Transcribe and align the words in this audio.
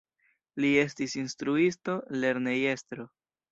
Li 0.63 0.71
estis 0.83 1.13
instruisto, 1.25 1.99
lernejestro. 2.25 3.09